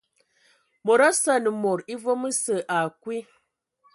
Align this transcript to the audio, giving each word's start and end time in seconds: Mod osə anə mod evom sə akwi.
Mod 0.85 1.03
osə 1.07 1.33
anə 1.35 1.49
mod 1.65 1.79
evom 1.95 2.21
sə 2.41 2.55
akwi. 2.79 3.17